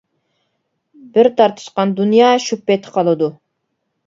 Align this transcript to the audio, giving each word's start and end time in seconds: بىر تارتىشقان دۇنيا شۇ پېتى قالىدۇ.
بىر 1.17 1.29
تارتىشقان 1.41 1.93
دۇنيا 2.01 2.31
شۇ 2.47 2.59
پېتى 2.71 2.95
قالىدۇ. 2.97 3.31